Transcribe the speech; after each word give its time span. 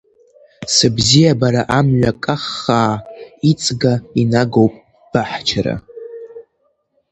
Сыбзиабара 0.75 1.61
амҩа 1.77 2.11
каххаа, 2.23 2.95
иҵга 3.49 3.93
инагоуп 4.21 4.73
ббаҳчара. 4.99 5.75